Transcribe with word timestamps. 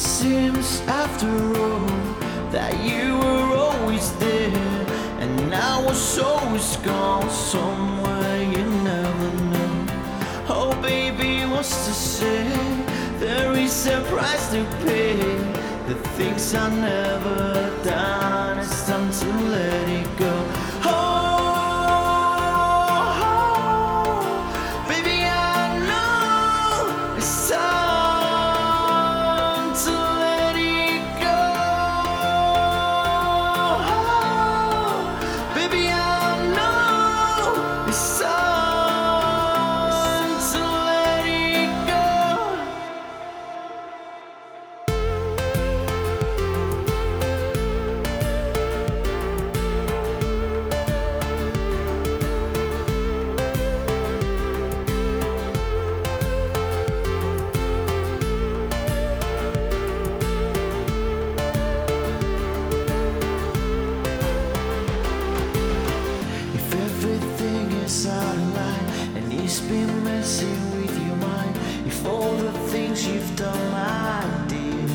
Seems 0.00 0.80
after 0.88 1.28
all 1.28 1.86
that 2.50 2.72
you 2.82 3.18
were 3.18 3.54
always 3.54 4.10
there, 4.16 4.86
and 5.20 5.50
now 5.50 5.80
I 5.80 5.84
was 5.84 6.18
always 6.18 6.76
gone 6.76 7.28
somewhere 7.28 8.42
you 8.42 8.64
never 8.64 9.30
know. 9.52 9.86
Oh, 10.48 10.72
baby, 10.80 11.44
what's 11.44 11.86
to 11.86 11.92
say? 11.92 12.48
There 13.18 13.52
is 13.52 13.86
a 13.88 14.00
price 14.08 14.50
to 14.52 14.64
pay. 14.84 15.18
The 15.86 15.96
things 16.16 16.54
I 16.54 16.74
never 16.74 17.70
done, 17.84 18.58
it's 18.58 18.86
time 18.86 19.10
to 19.12 19.28
let 19.50 19.86
it 19.86 20.08
go. 20.16 20.59
Out 67.90 68.36
of 68.36 68.54
line 68.54 69.16
and 69.16 69.32
it's 69.32 69.58
been 69.58 70.04
messing 70.04 70.60
with 70.76 70.96
your 71.04 71.16
mind, 71.16 71.56
if 71.84 72.06
all 72.06 72.36
the 72.36 72.52
things 72.70 73.04
you've 73.04 73.34
done, 73.34 73.70
my 73.72 74.44
dear, 74.46 74.88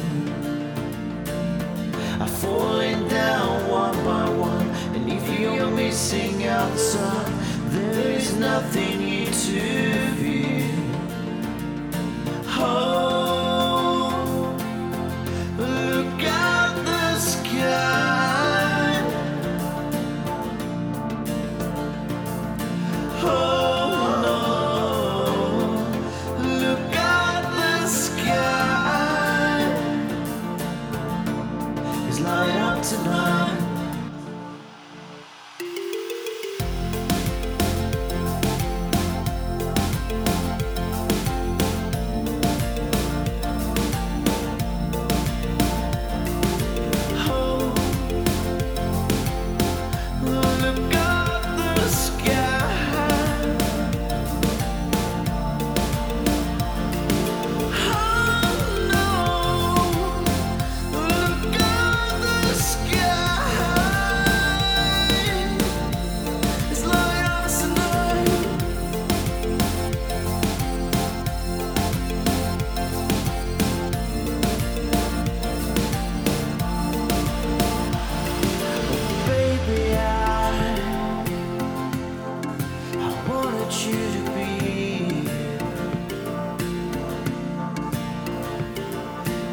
are 2.22 2.28
falling 2.44 3.06
down 3.10 3.70
one 3.70 3.98
by 4.06 4.30
one, 4.30 4.68
and 4.96 5.12
if 5.12 5.40
you're 5.40 5.70
missing 5.72 6.46
out 6.46 6.74
there 7.74 8.12
is 8.12 8.34
nothing 8.38 9.02
here 9.02 9.30
to 9.30 9.95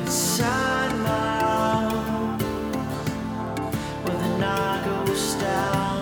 inside 0.03 0.95
my 0.99 1.41
arms 1.43 2.43
when 4.05 4.19
the 4.19 4.39
night 4.39 4.85
goes 4.85 5.35
down. 5.35 6.02